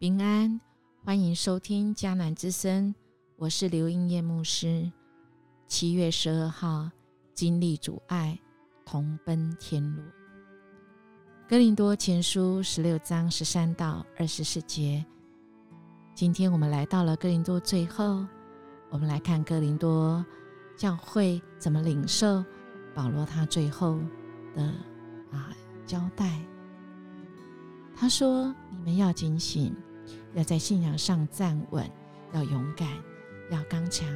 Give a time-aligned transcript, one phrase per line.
[0.00, 0.58] 平安，
[1.04, 2.94] 欢迎收听迦南之声，
[3.36, 4.90] 我是刘英叶牧师。
[5.66, 6.90] 七月十二号，
[7.34, 8.40] 经历阻碍，
[8.86, 10.02] 同奔天路。
[11.46, 15.04] 哥林多前书十六章十三到二十四节。
[16.14, 18.26] 今天我们来到了哥林多最后，
[18.88, 20.24] 我们来看哥林多
[20.78, 22.42] 教会怎么领受
[22.94, 24.00] 保罗他最后
[24.54, 24.62] 的
[25.30, 26.40] 啊交代。
[27.94, 29.76] 他说：“你们要警醒，
[30.34, 31.90] 要在信仰上站稳，
[32.32, 32.88] 要勇敢，
[33.50, 34.06] 要刚强，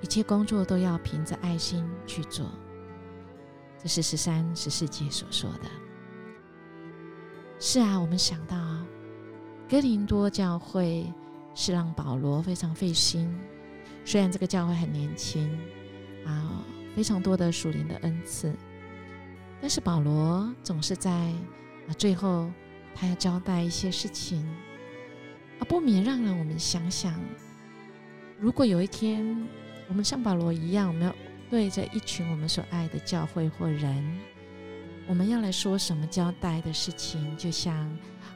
[0.00, 2.46] 一切工作都要凭着爱心去做。”
[3.82, 5.70] 这是十三、十四节所说的。
[7.58, 8.56] 是啊，我们想到
[9.68, 11.12] 哥林多教会
[11.54, 13.32] 是让保罗非常费心，
[14.04, 15.50] 虽然这个教会很年轻
[16.24, 16.64] 啊，
[16.94, 18.54] 非常多的属灵的恩赐，
[19.60, 22.50] 但是保罗总是在啊最后。
[22.94, 24.46] 他要交代一些事情，
[25.64, 27.18] 不免让人我们想想，
[28.38, 29.46] 如果有一天
[29.88, 31.14] 我们像保罗一样，我们要
[31.50, 34.18] 对着一群我们所爱的教会或人，
[35.06, 37.36] 我们要来说什么交代的事情？
[37.36, 37.74] 就像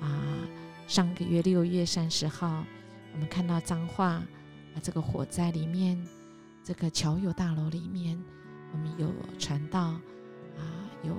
[0.00, 0.38] 啊，
[0.86, 2.64] 上个月六月三十号，
[3.12, 4.26] 我们看到脏话啊，
[4.82, 6.02] 这个火灾里面，
[6.62, 8.22] 这个侨友大楼里面，
[8.72, 10.62] 我们有传道啊，
[11.02, 11.14] 有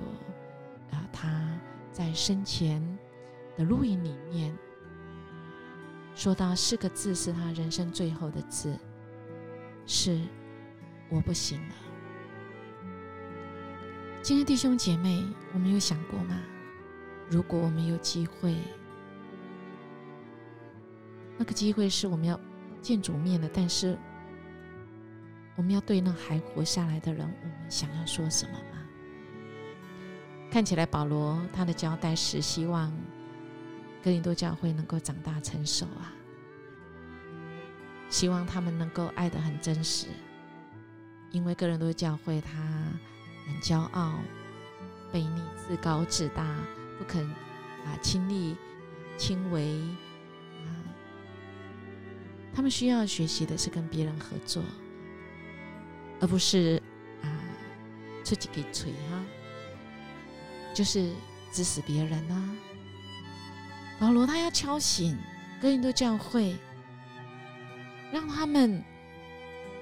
[0.90, 1.58] 啊，他
[1.92, 2.80] 在生前。
[3.56, 4.56] 的录音里面
[6.14, 8.76] 说到四个字，是他人生最后的字，
[9.86, 10.20] 是
[11.08, 11.74] 我不行了。
[14.20, 16.38] 今天弟兄姐妹，我们有想过吗？
[17.30, 18.54] 如果我们有机会，
[21.38, 22.38] 那个机会是我们要
[22.82, 23.96] 见主面的，但是
[25.56, 28.78] 我们要对那还活下来的人，我们想要说什么吗？
[30.50, 32.92] 看起来保罗他的交代是希望。
[34.02, 36.12] 哥林多教会能够长大成熟啊！
[38.08, 40.06] 希望他们能够爱的很真实，
[41.30, 42.50] 因为哥林多教会他
[43.46, 44.14] 很骄傲、
[45.12, 46.56] 卑逆、自高自大，
[46.98, 47.24] 不肯
[47.84, 48.56] 啊亲力
[49.18, 49.78] 亲为
[50.64, 50.72] 啊。
[52.52, 54.62] 他们需要学习的是跟别人合作，
[56.20, 56.82] 而不是
[57.22, 57.28] 啊
[58.24, 59.22] 自己给锤哈，
[60.74, 61.12] 就是
[61.52, 62.50] 指使别人啊。
[64.00, 65.14] 保罗他要敲醒
[65.60, 66.56] 哥林多教会，
[68.10, 68.82] 让他们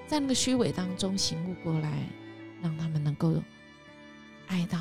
[0.08, 2.02] 在那个虚伪当中醒悟过来，
[2.60, 3.40] 让他们能够
[4.48, 4.76] 爱到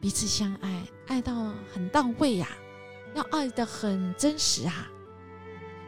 [0.00, 2.46] 彼此相爱，爱到很到位呀，
[3.14, 4.88] 要爱的很真实啊！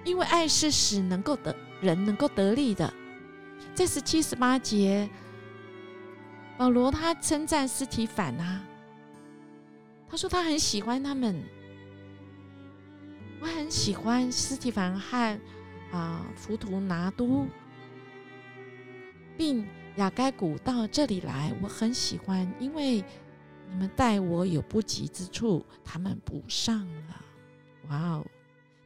[0.02, 2.92] 因为爱是使能够得人能够得力的。
[3.72, 5.08] 在十七十八节，
[6.58, 8.60] 保罗他称赞斯提反啊，
[10.10, 11.41] 他说他很喜欢他们。
[13.42, 15.41] 我很喜欢斯提凡和
[15.91, 17.44] 啊浮图拿都，
[19.36, 19.66] 并
[19.97, 23.04] 雅该古到这里来，我很喜欢，因为
[23.69, 27.25] 你们待我有不及之处，他们补上了。
[27.88, 28.26] 哇哦，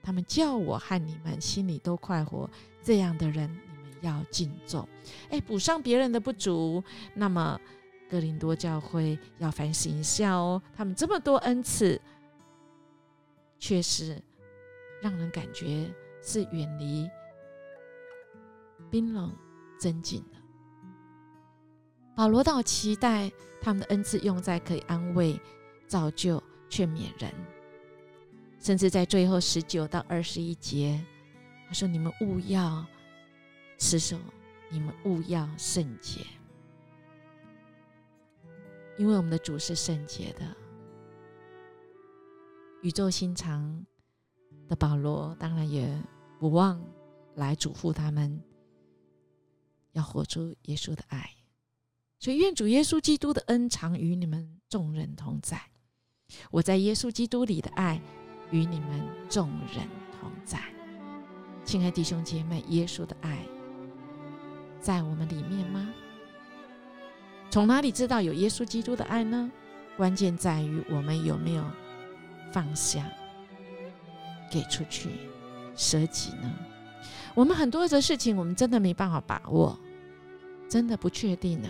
[0.03, 2.49] 他们叫我和你们心里都快活，
[2.83, 4.89] 这样的人你们要敬重。
[5.28, 7.61] 哎，补上别人的不足，那么
[8.09, 12.00] 哥林多教会要反省一下哦，他们这么多恩赐，
[13.59, 14.19] 确实。
[15.01, 15.93] 让人感觉
[16.23, 17.09] 是远离
[18.91, 19.34] 冰冷、
[19.79, 20.37] 真紧的。
[22.17, 23.31] 保罗倒期待
[23.61, 25.39] 他们的恩赐用在可以安慰、
[25.87, 27.31] 造就、劝勉人，
[28.59, 31.05] 甚至在最后十九到二十一节，
[31.69, 32.84] 他说：“你们勿要
[33.77, 34.19] 持守，
[34.71, 36.23] 你们勿要圣洁，
[38.97, 40.57] 因为我们的主是圣洁的，
[42.83, 43.84] 宇宙心肠。”
[44.68, 45.89] 的保罗当然也
[46.39, 46.83] 不忘
[47.34, 48.42] 来嘱咐他们，
[49.92, 51.30] 要活出耶稣的爱。
[52.18, 55.60] 所以愿主耶稣基督的恩常与你们众人同在。
[56.51, 58.01] 我在耶稣基督里的爱
[58.51, 59.86] 与你们众人
[60.18, 60.60] 同在。
[61.65, 63.47] 亲爱弟兄姐妹，耶稣的爱
[64.80, 65.92] 在我们里面吗？
[67.51, 69.51] 从哪里知道有耶稣基督的爱呢？
[69.97, 71.65] 关键在于我们有没有
[72.53, 73.09] 放下。
[74.51, 75.10] 给出去，
[75.75, 76.53] 舍己呢？
[77.34, 79.78] 我们很多的事情，我们真的没办法把握，
[80.69, 81.69] 真的不确定呢。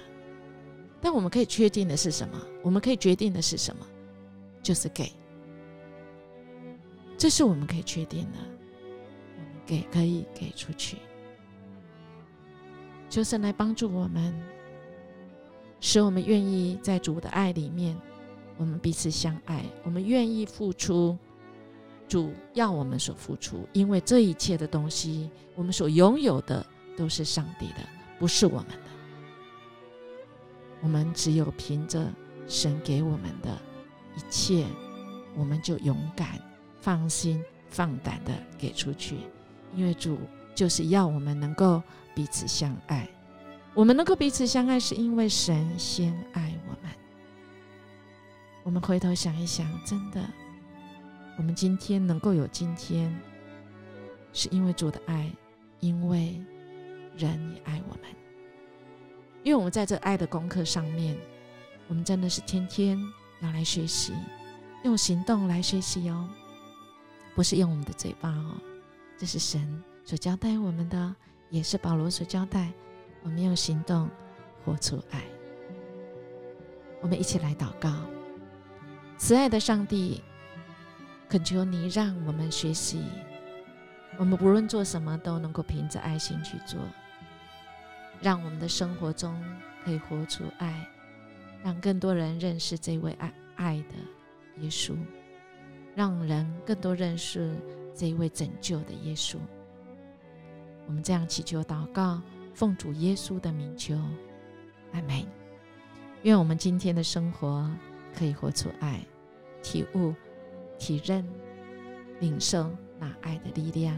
[1.00, 2.40] 但我们可以确定的是什么？
[2.62, 3.86] 我们可以决定的是什么？
[4.62, 5.12] 就是给。
[7.18, 8.38] 这是我们可以确定的。
[9.36, 10.98] 我们给可以给出去，
[13.08, 14.34] 就是来帮助我们，
[15.80, 17.96] 使我们愿意在主的爱里面，
[18.56, 21.16] 我们彼此相爱，我们愿意付出。
[22.08, 26.64] 主要我们所付出，因为这一切的东西，我们所拥有的
[26.96, 27.76] 都是上帝的，
[28.18, 28.90] 不是我们的。
[30.80, 32.06] 我们只有凭着
[32.46, 33.50] 神给我们的
[34.16, 34.66] 一切，
[35.34, 36.40] 我们就勇敢、
[36.80, 39.16] 放心、放胆的给出去，
[39.74, 40.18] 因为主
[40.54, 41.82] 就是要我们能够
[42.14, 43.08] 彼此相爱。
[43.74, 46.92] 我们能够彼此相爱，是因为神先爱我们。
[48.62, 50.20] 我们回头想一想，真的。
[51.38, 53.14] 我们今天能够有今天，
[54.32, 55.30] 是因为主的爱，
[55.80, 56.42] 因为
[57.16, 58.04] 人也爱我们。
[59.42, 61.16] 因为我们在这爱的功课上面，
[61.88, 62.98] 我们真的是天天
[63.40, 64.14] 要来学习，
[64.82, 66.28] 用行动来学习哦，
[67.34, 68.54] 不是用我们的嘴巴哦。
[69.18, 71.14] 这是神所交代我们的，
[71.50, 72.72] 也是保罗所交代，
[73.22, 74.08] 我们用行动
[74.64, 75.22] 活出爱。
[77.02, 77.92] 我们一起来祷告，
[79.18, 80.22] 慈爱的上帝。
[81.28, 83.02] 恳求你让我们学习，
[84.16, 86.78] 我们不论做什么都能够凭着爱心去做，
[88.20, 89.36] 让我们的生活中
[89.84, 90.88] 可以活出爱，
[91.64, 94.96] 让更多人认识这位爱爱的耶稣，
[95.96, 97.56] 让人更多认识
[97.92, 99.36] 这一位拯救的耶稣。
[100.86, 102.22] 我们这样祈求祷告，
[102.54, 103.96] 奉主耶稣的名求，
[104.92, 105.26] 阿门。
[106.22, 107.68] 愿我们今天的生活
[108.16, 109.00] 可以活出爱，
[109.60, 110.14] 体悟。
[110.78, 111.26] 体认、
[112.20, 113.96] 领受那爱的力量，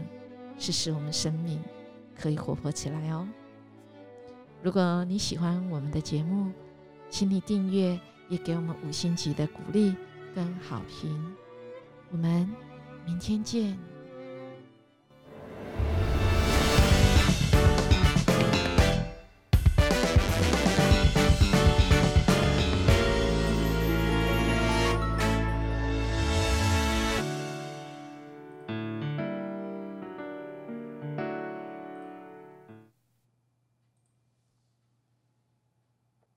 [0.57, 1.61] 是使我们生命
[2.15, 3.27] 可以活泼起来哦。
[4.61, 6.51] 如果你喜欢我们的节目，
[7.09, 9.95] 请你订阅，也给我们五星级的鼓励
[10.35, 11.35] 跟好评。
[12.11, 12.49] 我们
[13.05, 13.77] 明天见。